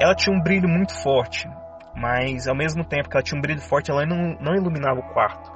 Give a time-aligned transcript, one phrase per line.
[0.00, 1.48] ela tinha um brilho muito forte,
[1.94, 5.12] mas ao mesmo tempo que ela tinha um brilho forte, ela não, não iluminava o
[5.12, 5.52] quarto.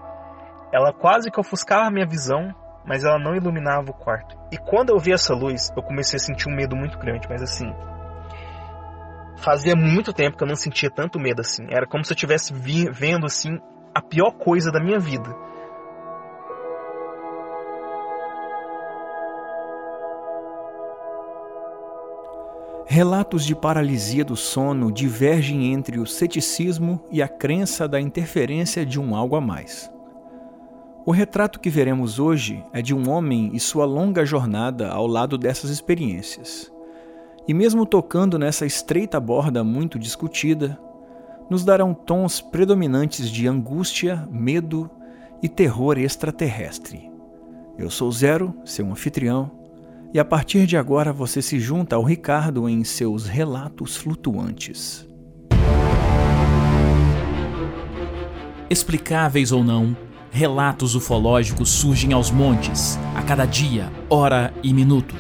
[0.72, 2.54] Ela quase que ofuscava a minha visão,
[2.84, 4.36] mas ela não iluminava o quarto.
[4.52, 7.42] E quando eu vi essa luz, eu comecei a sentir um medo muito grande, mas
[7.42, 7.72] assim,
[9.38, 11.66] fazia muito tempo que eu não sentia tanto medo assim.
[11.70, 12.52] Era como se eu estivesse
[12.92, 13.58] vendo assim
[13.94, 15.34] a pior coisa da minha vida.
[22.86, 29.00] Relatos de paralisia do sono divergem entre o ceticismo e a crença da interferência de
[29.00, 29.90] um algo a mais.
[31.06, 35.38] O retrato que veremos hoje é de um homem e sua longa jornada ao lado
[35.38, 36.70] dessas experiências.
[37.48, 40.78] E mesmo tocando nessa estreita borda muito discutida,
[41.48, 44.90] nos darão tons predominantes de angústia, medo
[45.42, 47.10] e terror extraterrestre.
[47.78, 49.50] Eu sou Zero, seu anfitrião,
[50.14, 55.04] e a partir de agora você se junta ao Ricardo em seus relatos flutuantes.
[58.70, 59.96] Explicáveis ou não,
[60.30, 65.16] relatos ufológicos surgem aos montes, a cada dia, hora e minuto.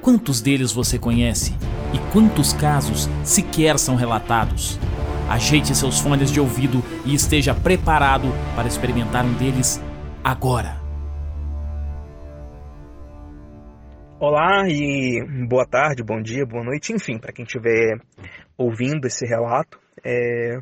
[0.00, 1.54] Quantos deles você conhece?
[1.92, 4.78] E quantos casos sequer são relatados?
[5.28, 9.78] Ajeite seus fones de ouvido e esteja preparado para experimentar um deles
[10.24, 10.87] agora.
[14.20, 18.00] Olá e boa tarde, bom dia, boa noite, enfim, para quem estiver
[18.56, 19.78] ouvindo esse relato.
[20.04, 20.58] É...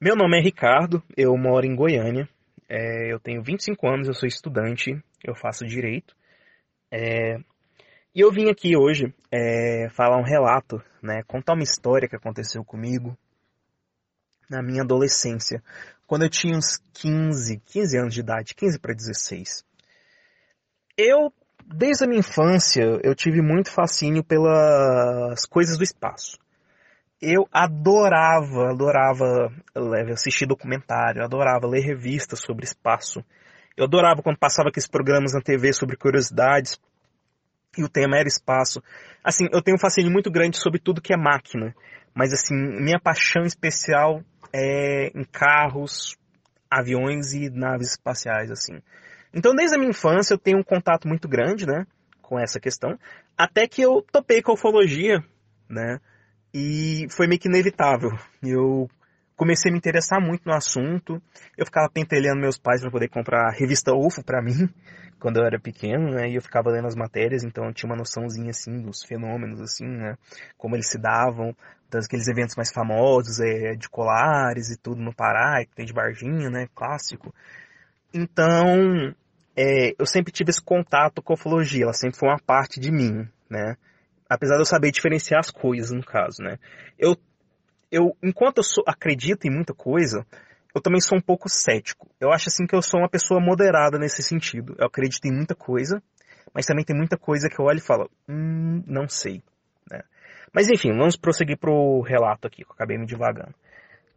[0.00, 2.26] Meu nome é Ricardo, eu moro em Goiânia,
[2.66, 3.12] é...
[3.12, 6.16] eu tenho 25 anos, eu sou estudante, eu faço direito.
[6.90, 7.36] É...
[8.14, 12.64] E eu vim aqui hoje é, falar um relato, né, contar uma história que aconteceu
[12.64, 13.14] comigo
[14.48, 15.62] na minha adolescência,
[16.06, 19.66] quando eu tinha uns 15, 15 anos de idade, 15 para 16.
[20.96, 21.30] Eu
[21.66, 26.38] Desde a minha infância, eu tive muito fascínio pelas coisas do espaço.
[27.20, 29.50] Eu adorava, adorava
[30.12, 33.24] assistir documentário, adorava ler revistas sobre espaço.
[33.76, 36.78] Eu adorava quando passava aqueles programas na TV sobre curiosidades
[37.78, 38.82] e o tema era espaço.
[39.22, 41.74] Assim, eu tenho um fascínio muito grande sobre tudo que é máquina,
[42.14, 46.16] mas assim, minha paixão especial é em carros,
[46.70, 48.80] aviões e naves espaciais, assim.
[49.34, 51.86] Então, desde a minha infância, eu tenho um contato muito grande, né,
[52.22, 52.98] com essa questão,
[53.36, 55.22] até que eu topei com a ufologia,
[55.68, 55.98] né,
[56.54, 58.10] e foi meio que inevitável.
[58.42, 58.88] Eu
[59.36, 61.20] comecei a me interessar muito no assunto.
[61.58, 64.68] Eu ficava pentelhando meus pais para poder comprar a revista UFO para mim,
[65.18, 66.28] quando eu era pequeno, né?
[66.28, 69.86] E eu ficava lendo as matérias, então eu tinha uma noçãozinha assim dos fenômenos assim,
[69.86, 70.16] né?
[70.56, 71.56] Como eles se davam,
[71.90, 76.50] daqueles eventos mais famosos, é, de colares e tudo no Pará, que tem de Varginha,
[76.50, 76.68] né?
[76.74, 77.34] Clássico.
[78.12, 79.12] Então,
[79.56, 82.90] é, eu sempre tive esse contato com a ufologia, ela sempre foi uma parte de
[82.90, 83.76] mim, né?
[84.28, 86.58] Apesar de eu saber diferenciar as coisas, no caso, né?
[86.98, 87.16] Eu,
[87.90, 90.26] eu enquanto eu sou, acredito em muita coisa,
[90.74, 92.10] eu também sou um pouco cético.
[92.20, 94.74] Eu acho assim que eu sou uma pessoa moderada nesse sentido.
[94.76, 96.02] Eu acredito em muita coisa,
[96.52, 99.40] mas também tem muita coisa que eu olho e falo, hum, não sei,
[99.88, 100.02] né?
[100.52, 103.54] Mas enfim, vamos prosseguir pro relato aqui, que eu acabei me divagando.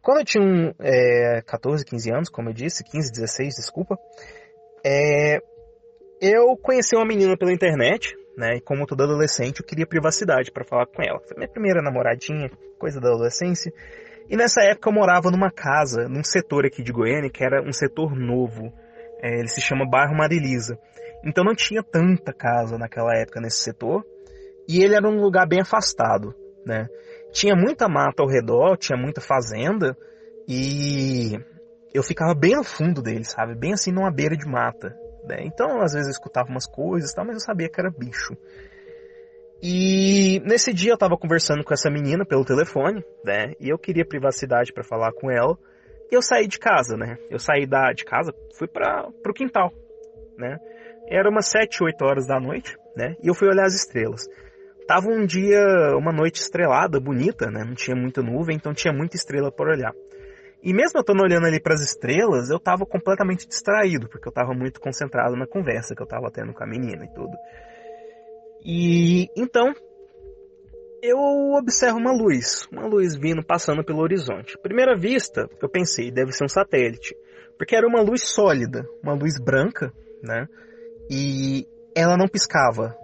[0.02, 3.96] Quando eu tinha é, 14, 15 anos, como eu disse, 15, 16, desculpa,
[4.84, 5.40] é,
[6.20, 8.56] eu conheci uma menina pela internet, né?
[8.56, 11.20] E como todo adolescente, eu queria privacidade para falar com ela.
[11.20, 13.72] Foi minha primeira namoradinha, coisa da adolescência.
[14.28, 17.72] E nessa época eu morava numa casa, num setor aqui de Goiânia, que era um
[17.72, 18.72] setor novo.
[19.22, 20.78] É, ele se chama Bairro Marilisa.
[21.24, 24.04] Então não tinha tanta casa naquela época nesse setor.
[24.68, 26.34] E ele era um lugar bem afastado,
[26.64, 26.86] né?
[27.32, 29.96] Tinha muita mata ao redor, tinha muita fazenda.
[30.46, 31.38] E
[31.92, 33.54] eu ficava bem no fundo dele, sabe?
[33.54, 34.96] Bem assim numa beira de mata.
[35.24, 35.42] Né?
[35.44, 38.34] Então, às vezes eu escutava umas coisas, tal, mas eu sabia que era bicho.
[39.62, 43.52] E nesse dia eu estava conversando com essa menina pelo telefone, né?
[43.60, 45.58] E eu queria privacidade para falar com ela.
[46.10, 47.18] E eu saí de casa, né?
[47.28, 49.72] Eu saí da, de casa, fui para o quintal,
[50.38, 50.58] né?
[51.08, 53.16] Era umas 7, 8 horas da noite, né?
[53.22, 54.26] E eu fui olhar as estrelas.
[54.86, 55.60] Tava um dia,
[55.98, 57.64] uma noite estrelada, bonita, né?
[57.64, 59.92] Não tinha muita nuvem, então tinha muita estrela por olhar.
[60.62, 64.30] E mesmo eu estando olhando ali para as estrelas, eu estava completamente distraído, porque eu
[64.30, 67.36] estava muito concentrado na conversa que eu estava tendo com a menina e tudo.
[68.64, 69.72] E então
[71.00, 71.16] eu
[71.56, 74.58] observo uma luz, uma luz vindo passando pelo horizonte.
[74.58, 77.14] Primeira vista, eu pensei, deve ser um satélite,
[77.56, 79.92] porque era uma luz sólida, uma luz branca,
[80.24, 80.48] né?
[81.08, 82.96] E ela não piscava.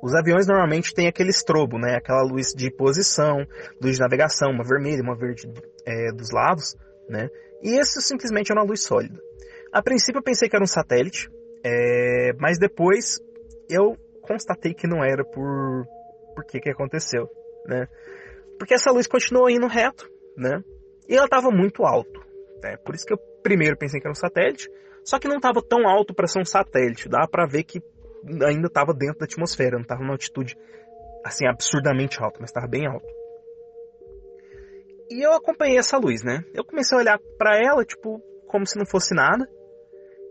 [0.00, 1.96] Os aviões normalmente têm aquele estrobo, né?
[1.96, 3.44] Aquela luz de posição,
[3.80, 5.48] luz de navegação, uma vermelha, uma verde
[5.84, 6.76] é, dos lados
[7.08, 7.28] né?
[7.62, 9.20] E esse simplesmente é uma luz sólida.
[9.72, 11.30] A princípio eu pensei que era um satélite,
[11.64, 12.32] é...
[12.38, 13.18] mas depois
[13.68, 15.86] eu constatei que não era por
[16.34, 17.28] por que que aconteceu,
[17.66, 17.86] né?
[18.62, 20.62] porque essa luz continuou indo reto, né?
[21.08, 22.24] E ela estava muito alto.
[22.62, 22.76] Né?
[22.76, 24.70] Por isso que eu primeiro pensei que era um satélite,
[25.04, 27.08] só que não estava tão alto para ser um satélite.
[27.08, 27.82] Dá para ver que
[28.46, 30.56] ainda estava dentro da atmosfera, não estava numa altitude
[31.24, 33.04] assim absurdamente alta, mas estava bem alto.
[35.12, 36.42] E eu acompanhei essa luz, né?
[36.54, 38.18] Eu comecei a olhar para ela, tipo,
[38.48, 39.46] como se não fosse nada.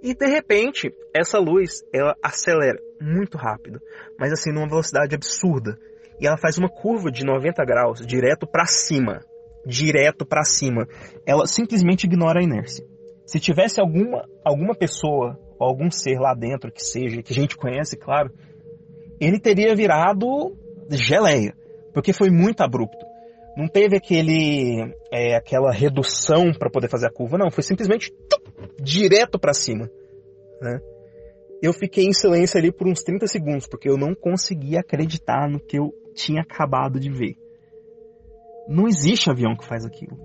[0.02, 3.80] E de repente, essa luz, ela acelera muito rápido,
[4.18, 5.78] mas assim numa velocidade absurda.
[6.20, 9.20] E ela faz uma curva de 90 graus direto para cima,
[9.64, 10.88] direto para cima.
[11.28, 12.84] Ela simplesmente ignora a inércia.
[13.28, 17.56] Se tivesse alguma alguma pessoa ou algum ser lá dentro que seja, que a gente
[17.56, 18.32] conhece, claro,
[19.20, 20.58] ele teria virado
[20.90, 21.56] geleia,
[21.94, 23.11] porque foi muito abrupto.
[23.56, 27.52] Não teve aquele é, aquela redução para poder fazer a curva, não.
[27.52, 28.14] Foi simplesmente
[28.82, 29.90] direto para cima.
[30.62, 30.80] Né?
[31.62, 35.60] Eu fiquei em silêncio ali por uns 30 segundos, porque eu não conseguia acreditar no
[35.60, 37.36] que eu tinha acabado de ver.
[38.68, 40.18] Não existe avião que faz aquilo.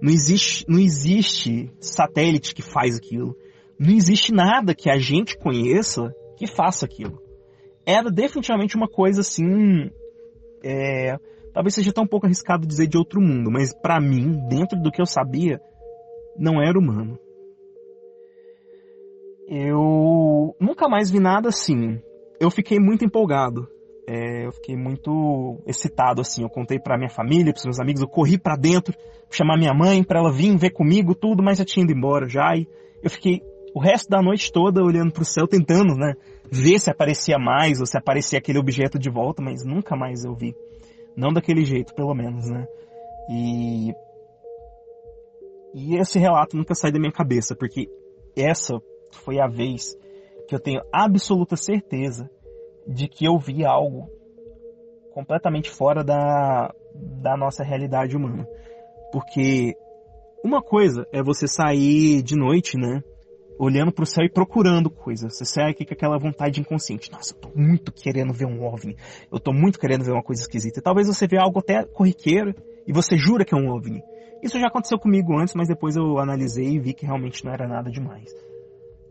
[0.00, 3.36] Não existe, não existe satélite que faz aquilo.
[3.78, 7.20] Não existe nada que a gente conheça que faça aquilo.
[7.86, 9.90] Era definitivamente uma coisa assim.
[10.62, 11.16] É,
[11.54, 15.00] talvez seja tão pouco arriscado dizer de outro mundo, mas para mim, dentro do que
[15.00, 15.60] eu sabia,
[16.36, 17.18] não era humano.
[19.48, 22.00] Eu nunca mais vi nada assim.
[22.40, 23.68] Eu fiquei muito empolgado.
[24.06, 26.42] É, eu fiquei muito excitado assim.
[26.42, 28.02] Eu contei para minha família, para meus amigos.
[28.02, 28.94] Eu corri para dentro,
[29.30, 32.56] chamar minha mãe para ela vir ver comigo tudo, mas já tinha ido embora já.
[32.56, 32.66] E
[33.02, 33.42] eu fiquei
[33.74, 36.14] o resto da noite toda olhando para o céu, tentando, né,
[36.50, 40.34] ver se aparecia mais ou se aparecia aquele objeto de volta, mas nunca mais eu
[40.34, 40.54] vi.
[41.16, 42.66] Não daquele jeito, pelo menos, né?
[43.30, 43.94] E
[45.74, 47.88] e esse relato nunca sai da minha cabeça, porque
[48.36, 48.80] essa
[49.10, 49.96] foi a vez
[50.46, 52.30] que eu tenho absoluta certeza
[52.86, 54.08] de que eu vi algo
[55.12, 58.46] completamente fora da, da nossa realidade humana.
[59.10, 59.74] Porque
[60.44, 63.02] uma coisa é você sair de noite, né?
[63.58, 65.36] Olhando para o céu e procurando coisas.
[65.36, 67.10] Você sai aqui com aquela vontade inconsciente.
[67.10, 68.96] Nossa, eu tô muito querendo ver um OVNI.
[69.30, 70.80] Eu tô muito querendo ver uma coisa esquisita.
[70.80, 72.54] E talvez você vê algo até corriqueiro
[72.86, 74.02] e você jura que é um OVNI.
[74.42, 77.66] Isso já aconteceu comigo antes, mas depois eu analisei e vi que realmente não era
[77.66, 78.34] nada demais.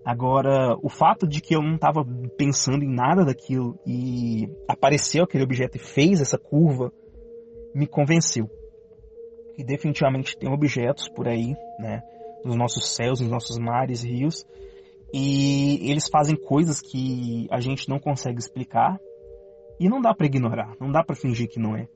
[0.05, 2.05] Agora, o fato de que eu não estava
[2.37, 6.91] pensando em nada daquilo e apareceu aquele objeto e fez essa curva
[7.73, 8.49] me convenceu.
[9.57, 12.03] E definitivamente tem objetos por aí, né,
[12.43, 14.45] nos nossos céus, nos nossos mares, rios,
[15.13, 18.99] e eles fazem coisas que a gente não consegue explicar
[19.79, 21.87] e não dá para ignorar, não dá para fingir que não é.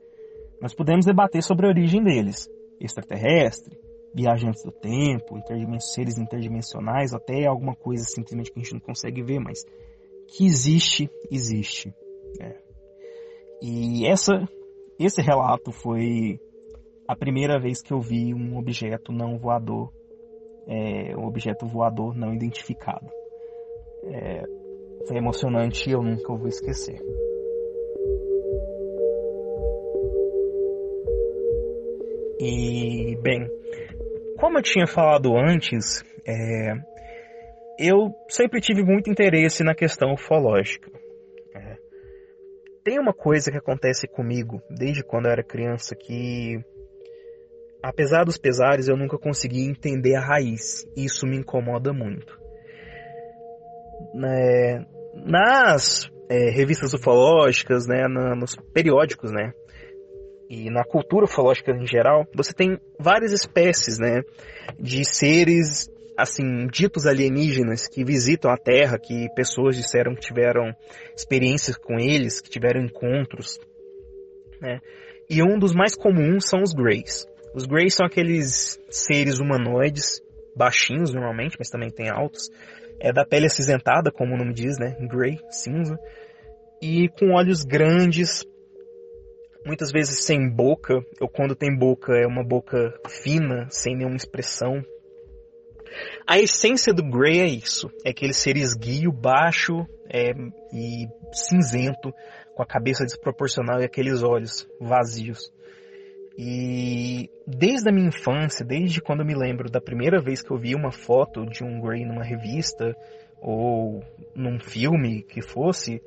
[0.62, 2.50] Nós podemos debater sobre a origem deles,
[2.80, 3.78] extraterrestre,
[4.14, 5.40] viajantes do tempo,
[5.80, 9.64] seres interdimensionais, até alguma coisa simplesmente que a gente não consegue ver, mas
[10.28, 11.94] que existe, existe.
[12.40, 12.56] Né?
[13.62, 14.48] E essa,
[15.00, 16.40] esse relato foi
[17.08, 19.92] a primeira vez que eu vi um objeto não voador,
[20.68, 23.08] é, um objeto voador não identificado.
[24.04, 24.44] É,
[25.08, 27.00] foi emocionante e eu nunca vou esquecer.
[32.40, 33.50] E, bem,
[34.38, 36.74] como eu tinha falado antes, é,
[37.80, 40.92] eu sempre tive muito interesse na questão ufológica.
[41.56, 41.76] É,
[42.84, 46.60] tem uma coisa que acontece comigo desde quando eu era criança que,
[47.88, 50.86] apesar dos pesares, eu nunca consegui entender a raiz.
[50.96, 52.38] Isso me incomoda muito.
[54.24, 54.86] É,
[55.26, 59.54] nas é, revistas ufológicas, né, na, nos periódicos, né,
[60.50, 64.22] e na cultura ufológica em geral, você tem várias espécies, né,
[64.80, 70.74] de seres assim ditos alienígenas que visitam a Terra, que pessoas disseram que tiveram
[71.16, 73.60] experiências com eles, que tiveram encontros,
[74.60, 74.80] né?
[75.30, 77.28] E um dos mais comuns são os Greys.
[77.54, 80.22] Os Greys são aqueles seres humanoides,
[80.56, 82.50] baixinhos normalmente, mas também tem altos,
[83.00, 84.96] é da pele acinzentada, como o nome diz, né?
[85.08, 85.98] Grey, cinza,
[86.82, 88.44] e com olhos grandes,
[89.66, 94.84] muitas vezes sem boca, ou quando tem boca é uma boca fina, sem nenhuma expressão.
[96.28, 100.32] A essência do Grey é isso, é aquele ser esguio, baixo é,
[100.74, 102.14] e cinzento,
[102.56, 105.52] com a cabeça desproporcional e aqueles olhos vazios.
[106.38, 110.58] E desde a minha infância, desde quando eu me lembro da primeira vez que eu
[110.58, 112.96] vi uma foto de um Grey numa revista
[113.42, 114.04] ou
[114.36, 116.00] num filme que fosse,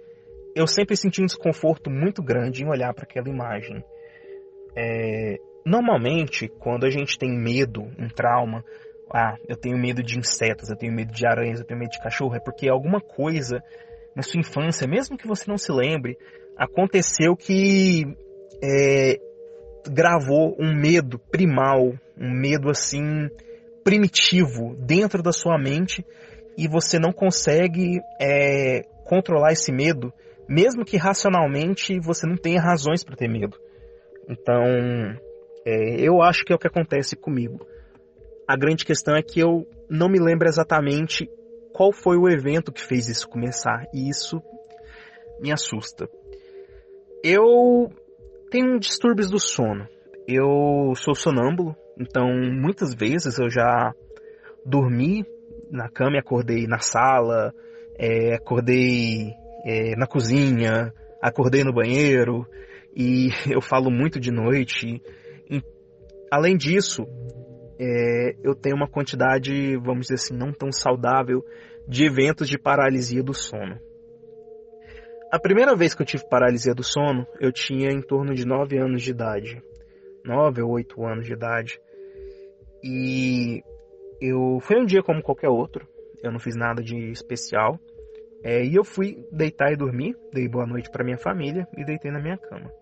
[0.55, 3.83] eu sempre senti um desconforto muito grande em olhar para aquela imagem.
[4.77, 8.65] É, normalmente, quando a gente tem medo, um trauma,
[9.13, 12.01] ah, eu tenho medo de insetos, eu tenho medo de aranhas, eu tenho medo de
[12.01, 13.61] cachorro, é porque alguma coisa
[14.15, 16.17] na sua infância, mesmo que você não se lembre,
[16.57, 18.05] aconteceu que
[18.63, 19.17] é,
[19.89, 23.29] gravou um medo primal, um medo assim
[23.85, 26.05] primitivo dentro da sua mente
[26.57, 30.13] e você não consegue é, controlar esse medo,
[30.49, 33.57] mesmo que racionalmente você não tenha razões para ter medo.
[34.29, 34.63] Então,
[35.65, 37.67] é, eu acho que é o que acontece comigo.
[38.47, 41.29] A grande questão é que eu não me lembro exatamente
[41.73, 44.43] qual foi o evento que fez isso começar, e isso
[45.41, 46.09] me assusta.
[47.23, 47.91] Eu
[48.51, 49.87] tenho distúrbios do sono.
[50.27, 53.95] Eu sou sonâmbulo, então muitas vezes eu já
[54.65, 55.25] dormi
[55.71, 57.55] na cama e acordei na sala,
[57.99, 59.33] é, acordei
[59.65, 60.93] é, na cozinha,
[61.23, 62.47] acordei no banheiro
[62.95, 65.01] e eu falo muito de noite.
[65.49, 65.63] E,
[66.31, 67.07] além disso,
[67.79, 71.45] é, eu tenho uma quantidade, vamos dizer assim, não tão saudável
[71.89, 73.79] de eventos de paralisia do sono.
[75.31, 78.79] A primeira vez que eu tive paralisia do sono, eu tinha em torno de 9
[78.79, 79.63] anos de idade.
[80.25, 81.81] 9 ou 8 anos de idade.
[82.83, 83.63] E
[84.21, 85.87] eu foi um dia como qualquer outro.
[86.23, 87.79] Eu não fiz nada de especial.
[88.43, 92.11] É, e eu fui deitar e dormir, dei boa noite para minha família e deitei
[92.11, 92.73] na minha cama.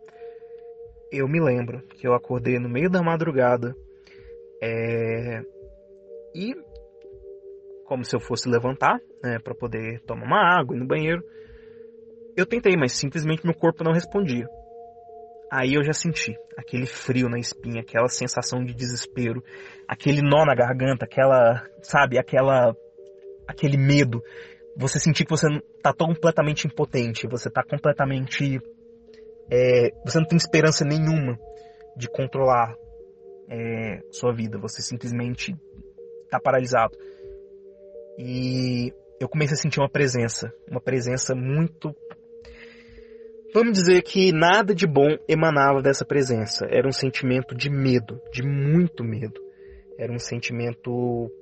[1.12, 3.74] Eu me lembro que eu acordei no meio da madrugada
[4.62, 5.42] é,
[6.34, 6.54] e
[7.84, 11.22] como se eu fosse levantar, né, para poder tomar uma água e no banheiro.
[12.38, 14.48] Eu tentei, mas simplesmente meu corpo não respondia.
[15.50, 19.42] Aí eu já senti aquele frio na espinha, aquela sensação de desespero,
[19.88, 22.76] aquele nó na garganta, aquela, sabe, aquela
[23.44, 24.22] aquele medo.
[24.76, 25.48] Você sentir que você
[25.82, 28.60] tá completamente impotente, você tá completamente
[29.50, 31.36] é, você não tem esperança nenhuma
[31.96, 32.72] de controlar
[33.50, 34.58] é, sua vida.
[34.58, 35.56] Você simplesmente
[36.30, 36.96] tá paralisado.
[38.16, 41.92] E eu comecei a sentir uma presença, uma presença muito
[43.54, 46.66] Vamos dizer que nada de bom emanava dessa presença.
[46.70, 49.40] Era um sentimento de medo, de muito medo.
[49.98, 51.32] Era um sentimento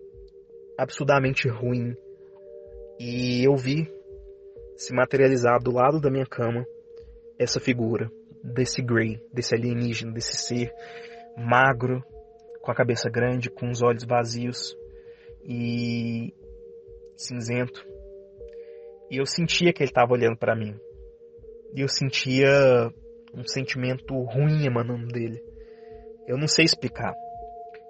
[0.79, 1.97] absurdamente ruim.
[3.01, 3.93] E eu vi
[4.77, 6.65] se materializar do lado da minha cama
[7.41, 8.09] essa figura
[8.41, 10.73] desse Grey, desse alienígena, desse ser
[11.37, 12.05] magro,
[12.63, 14.77] com a cabeça grande, com os olhos vazios
[15.43, 16.33] e
[17.17, 17.85] cinzento.
[19.11, 20.79] E eu sentia que ele estava olhando para mim
[21.77, 22.91] e eu sentia
[23.35, 25.39] um sentimento ruim emanando dele.
[26.27, 27.13] Eu não sei explicar.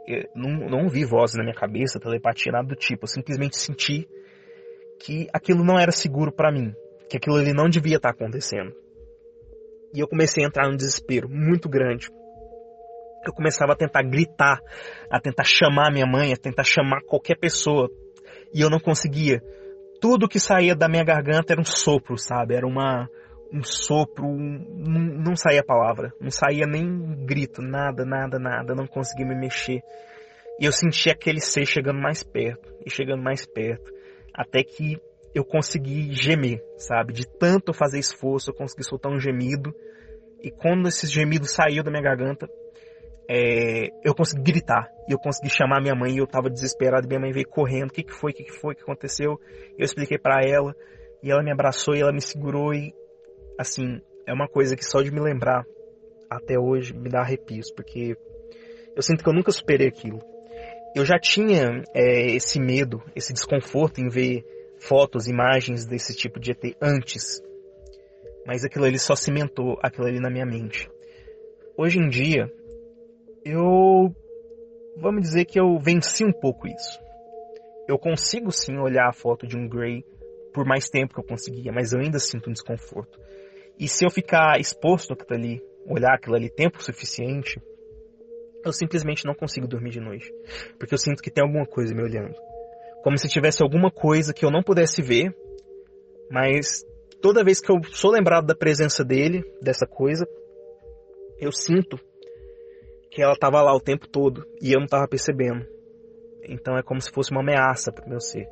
[0.08, 3.04] Eu não, não vi vozes na minha cabeça, telepatia, nada do tipo.
[3.04, 4.08] Eu simplesmente senti
[5.00, 6.74] que aquilo não era seguro para mim.
[7.08, 8.74] Que aquilo ali não devia estar tá acontecendo.
[9.94, 12.08] E eu comecei a entrar num desespero muito grande.
[13.24, 14.58] Eu começava a tentar gritar,
[15.08, 17.88] a tentar chamar minha mãe, a tentar chamar qualquer pessoa.
[18.52, 19.40] E eu não conseguia.
[20.00, 22.54] Tudo que saía da minha garganta era um sopro, sabe?
[22.54, 23.08] Era uma,
[23.52, 29.26] um sopro, um, não, saía palavra, não saía nem grito, nada, nada, nada, não conseguia
[29.26, 29.80] me mexer.
[30.58, 33.90] E eu senti aquele ser chegando mais perto, e chegando mais perto,
[34.34, 35.00] até que
[35.34, 37.12] eu consegui gemer, sabe?
[37.12, 39.74] De tanto fazer esforço, eu consegui soltar um gemido,
[40.42, 42.48] e quando esse gemido saiu da minha garganta,
[43.28, 47.20] é, eu consegui gritar, e eu consegui chamar minha mãe, e eu tava desesperado, minha
[47.20, 49.38] mãe veio correndo, o que que foi, o que que foi, o que aconteceu?
[49.78, 50.74] Eu expliquei para ela,
[51.22, 52.94] e ela me abraçou, e ela me segurou, e
[53.58, 55.64] assim, é uma coisa que só de me lembrar
[56.30, 58.16] até hoje me dá arrepios, porque
[58.94, 60.18] eu sinto que eu nunca superei aquilo.
[60.94, 64.44] Eu já tinha é, esse medo, esse desconforto em ver
[64.78, 67.42] fotos, imagens desse tipo de ET antes,
[68.46, 70.88] mas aquilo ali só cimentou aquilo ali na minha mente.
[71.76, 72.50] Hoje em dia,
[73.44, 74.14] eu.
[74.98, 76.98] Vamos dizer que eu venci um pouco isso.
[77.86, 80.02] Eu consigo sim olhar a foto de um Grey
[80.54, 83.20] por mais tempo que eu conseguia, mas eu ainda sinto um desconforto.
[83.78, 87.60] E se eu ficar exposto àquilo ali, olhar aquilo ali tempo suficiente,
[88.64, 90.32] eu simplesmente não consigo dormir de noite.
[90.78, 92.34] Porque eu sinto que tem alguma coisa me olhando.
[93.02, 95.34] Como se tivesse alguma coisa que eu não pudesse ver,
[96.30, 96.84] mas
[97.20, 100.26] toda vez que eu sou lembrado da presença dele, dessa coisa,
[101.38, 101.98] eu sinto
[103.10, 105.64] que ela estava lá o tempo todo e eu não estava percebendo.
[106.42, 108.48] Então é como se fosse uma ameaça para o meu ser.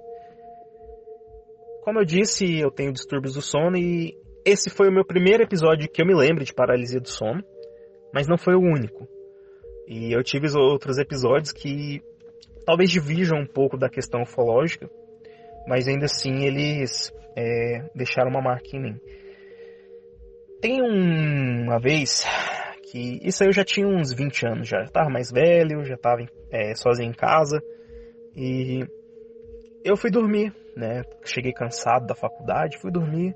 [1.82, 5.88] Como eu disse, eu tenho distúrbios do sono e esse foi o meu primeiro episódio
[5.88, 7.42] que eu me lembro de paralisia do sono,
[8.12, 9.08] mas não foi o único.
[9.88, 12.02] E eu tive outros episódios que
[12.66, 14.88] talvez dividam um pouco da questão ufológica,
[15.66, 19.00] mas ainda assim eles é, deixaram uma marca em mim.
[20.60, 22.24] Tem uma vez
[22.90, 23.20] que.
[23.22, 26.74] Isso aí eu já tinha uns 20 anos, já estava mais velho, já estava é,
[26.74, 27.62] sozinho em casa.
[28.36, 28.86] E
[29.84, 31.02] eu fui dormir, né?
[31.24, 33.34] Cheguei cansado da faculdade, fui dormir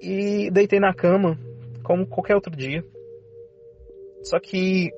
[0.00, 1.38] e deitei na cama,
[1.82, 2.84] como qualquer outro dia.
[4.22, 4.90] Só que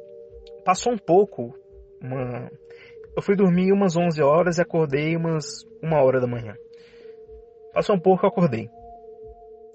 [0.64, 1.54] passou um pouco,
[2.00, 2.50] uma...
[3.16, 6.56] eu fui dormir umas 11 horas e acordei umas uma hora da manhã.
[7.72, 8.68] Passou um pouco, eu acordei.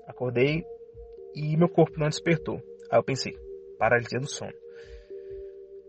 [0.08, 0.66] Acordei
[1.36, 2.62] e meu corpo não despertou.
[2.90, 3.34] Aí eu pensei,
[3.78, 4.54] paralisia do sono.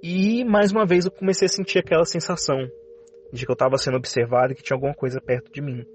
[0.03, 2.59] E mais uma vez eu comecei a sentir aquela sensação
[3.33, 5.87] de que eu estava sendo observado e que tinha alguma coisa perto de mim.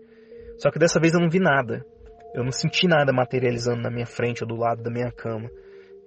[0.57, 1.85] Só que dessa vez eu não vi nada.
[2.33, 5.49] Eu não senti nada materializando na minha frente ou do lado da minha cama.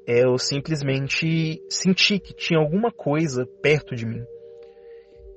[0.06, 4.24] Eu simplesmente senti que tinha alguma coisa perto de mim.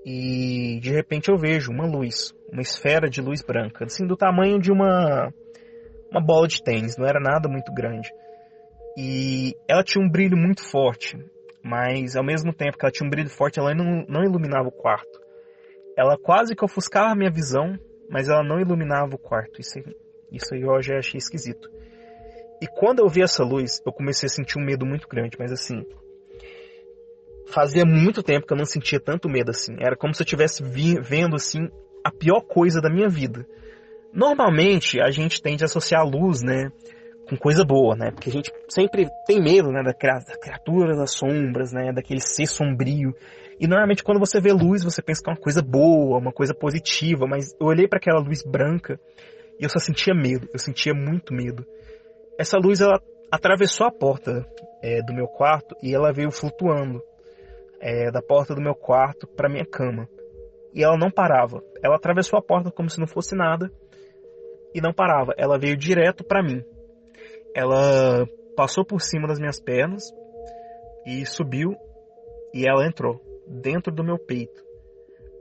[0.05, 4.59] E de repente eu vejo uma luz, uma esfera de luz branca, assim do tamanho
[4.59, 5.31] de uma
[6.11, 8.13] uma bola de tênis, não era nada muito grande.
[8.95, 11.17] E ela tinha um brilho muito forte,
[11.63, 14.71] mas ao mesmo tempo que ela tinha um brilho forte, ela não, não iluminava o
[14.71, 15.19] quarto.
[15.97, 17.75] Ela quase que ofuscava a minha visão,
[18.09, 19.59] mas ela não iluminava o quarto.
[19.59, 19.79] Isso,
[20.33, 21.69] isso eu já achei esquisito.
[22.61, 25.51] E quando eu vi essa luz, eu comecei a sentir um medo muito grande, mas
[25.51, 25.85] assim.
[27.45, 29.75] Fazia muito tempo que eu não sentia tanto medo assim.
[29.79, 30.63] Era como se eu estivesse
[31.01, 31.67] vendo assim
[32.03, 33.45] a pior coisa da minha vida.
[34.13, 36.71] Normalmente a gente tende a associar a luz, né,
[37.27, 38.11] com coisa boa, né?
[38.11, 43.13] Porque a gente sempre tem medo, né, da criatura das sombras, né, daquele ser sombrio.
[43.59, 46.53] E normalmente quando você vê luz, você pensa que é uma coisa boa, uma coisa
[46.53, 48.99] positiva, mas eu olhei para aquela luz branca
[49.59, 51.65] e eu só sentia medo, eu sentia muito medo.
[52.39, 52.99] Essa luz ela
[53.31, 54.45] atravessou a porta
[54.81, 57.01] é, do meu quarto e ela veio flutuando
[57.79, 60.07] é, da porta do meu quarto para minha cama.
[60.73, 61.61] E ela não parava.
[61.83, 63.71] Ela atravessou a porta como se não fosse nada
[64.73, 65.33] e não parava.
[65.37, 66.63] Ela veio direto para mim.
[67.55, 70.03] Ela passou por cima das minhas pernas
[71.05, 71.75] e subiu
[72.53, 74.63] e ela entrou dentro do meu peito.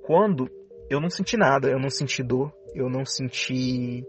[0.05, 0.49] Quando
[0.91, 4.05] eu não senti nada, eu não senti dor, eu não senti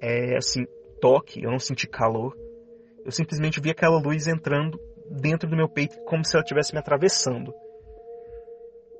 [0.00, 0.66] é, assim
[1.00, 2.36] toque, eu não senti calor.
[3.04, 4.78] Eu simplesmente vi aquela luz entrando
[5.10, 7.52] dentro do meu peito como se ela estivesse me atravessando.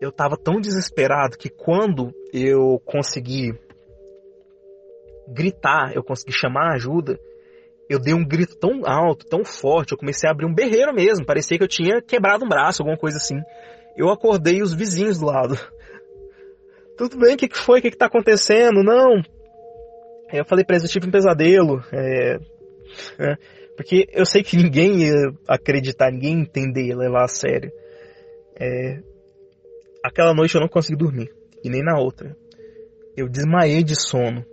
[0.00, 3.52] Eu estava tão desesperado que quando eu consegui
[5.28, 7.20] gritar, eu consegui chamar ajuda,
[7.88, 11.26] eu dei um grito tão alto, tão forte, eu comecei a abrir um berreiro mesmo,
[11.26, 13.40] parecia que eu tinha quebrado um braço, alguma coisa assim.
[13.96, 15.58] Eu acordei os vizinhos do lado.
[17.00, 17.78] Tudo bem, o que, que foi?
[17.78, 18.82] O que, que tá acontecendo?
[18.82, 19.22] Não.
[20.30, 21.82] Eu falei pra eles, eu tive um pesadelo.
[21.90, 22.34] É,
[23.18, 23.36] é,
[23.74, 25.14] porque eu sei que ninguém ia
[25.48, 27.72] acreditar, ninguém ia entender, ia levar a sério.
[28.54, 29.00] É,
[30.04, 31.30] aquela noite eu não consegui dormir.
[31.64, 32.36] E nem na outra.
[33.16, 34.44] Eu desmaiei de sono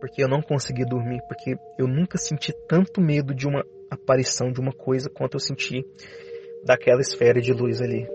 [0.00, 4.58] porque eu não consegui dormir, porque eu nunca senti tanto medo de uma aparição de
[4.58, 5.84] uma coisa quanto eu senti
[6.64, 8.08] daquela esfera de luz ali.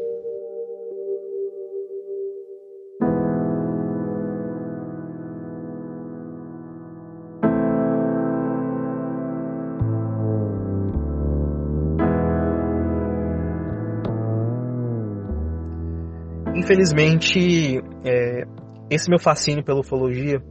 [16.65, 18.43] Infelizmente, é,
[18.89, 20.41] esse meu fascínio pela ufologia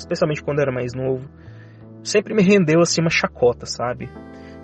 [0.00, 1.28] especialmente quando eu era mais novo,
[2.02, 4.08] sempre me rendeu assim uma chacota, sabe?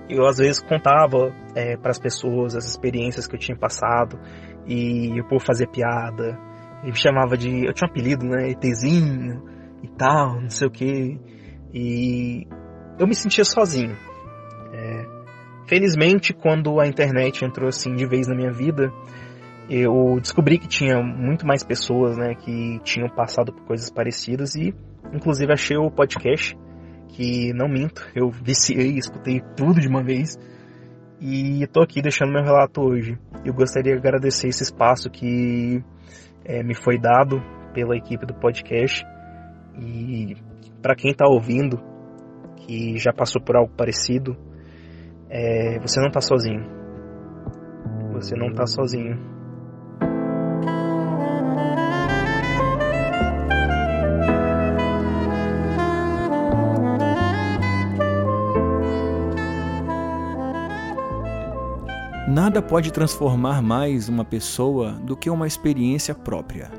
[0.09, 4.19] Eu às vezes contava é, para as pessoas as experiências que eu tinha passado
[4.67, 6.39] e o povo fazia piada
[6.83, 9.43] e me chamava de, eu tinha um apelido, né, ETzinho
[9.83, 11.21] e tal, não sei o que
[11.75, 12.47] e
[12.99, 13.97] eu me sentia sozinho.
[14.73, 15.05] É,
[15.69, 18.91] felizmente, quando a internet entrou assim de vez na minha vida,
[19.69, 24.75] eu descobri que tinha muito mais pessoas, né, que tinham passado por coisas parecidas e
[25.13, 26.57] Inclusive achei o podcast,
[27.09, 30.39] que não minto, eu viciei, escutei tudo de uma vez.
[31.21, 33.19] E estou aqui deixando meu relato hoje.
[33.45, 35.83] Eu gostaria de agradecer esse espaço que
[36.45, 37.41] é, me foi dado
[37.73, 39.05] pela equipe do podcast.
[39.79, 40.37] E
[40.83, 41.81] para quem está ouvindo,
[42.57, 44.37] que já passou por algo parecido,
[45.31, 46.67] é, você não está sozinho.
[48.13, 49.36] Você não está sozinho.
[62.47, 66.71] Nada pode transformar mais uma pessoa do que uma experiência própria.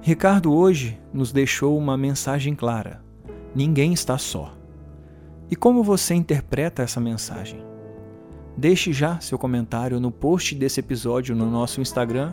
[0.00, 3.04] Ricardo hoje nos deixou uma mensagem clara:
[3.54, 4.56] ninguém está só.
[5.50, 7.62] E como você interpreta essa mensagem?
[8.56, 12.32] Deixe já seu comentário no post desse episódio no nosso Instagram,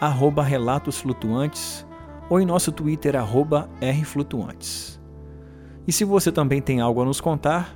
[0.00, 1.84] arroba Relatos Flutuantes,
[2.30, 3.16] ou em nosso Twitter,
[3.82, 5.00] Rflutuantes.
[5.88, 7.75] E se você também tem algo a nos contar,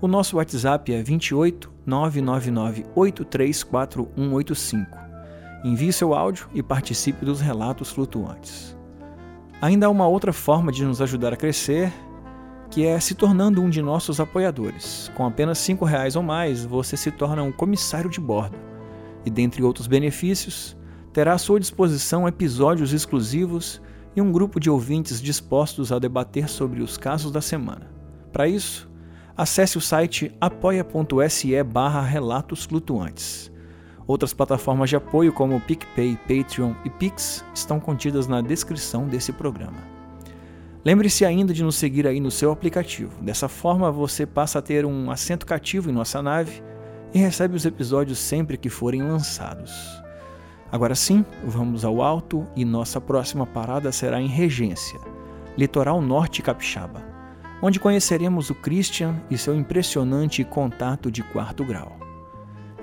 [0.00, 4.96] o nosso WhatsApp é 28 999 834185.
[5.64, 8.78] Envie seu áudio e participe dos relatos flutuantes.
[9.60, 11.92] Ainda há uma outra forma de nos ajudar a crescer,
[12.70, 15.10] que é se tornando um de nossos apoiadores.
[15.16, 18.56] Com apenas R$ reais ou mais, você se torna um comissário de bordo.
[19.26, 20.76] E dentre outros benefícios,
[21.12, 23.82] terá à sua disposição episódios exclusivos
[24.14, 27.90] e um grupo de ouvintes dispostos a debater sobre os casos da semana.
[28.32, 28.88] Para isso,
[29.38, 33.52] acesse o site apoia.se barra relatos flutuantes.
[34.04, 39.78] Outras plataformas de apoio como PicPay, Patreon e Pix estão contidas na descrição desse programa.
[40.84, 43.22] Lembre-se ainda de nos seguir aí no seu aplicativo.
[43.22, 46.60] Dessa forma você passa a ter um assento cativo em nossa nave
[47.14, 49.72] e recebe os episódios sempre que forem lançados.
[50.72, 54.98] Agora sim, vamos ao alto e nossa próxima parada será em Regência,
[55.56, 57.07] litoral norte capixaba,
[57.60, 61.98] onde conheceremos o Christian e seu impressionante contato de quarto grau.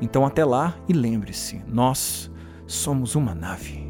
[0.01, 2.31] Então até lá e lembre-se, nós
[2.67, 3.84] somos uma nave.